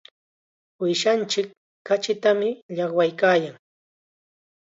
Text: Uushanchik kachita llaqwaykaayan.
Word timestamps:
Uushanchik 0.81 1.47
kachita 1.87 2.31
llaqwaykaayan. 2.75 3.55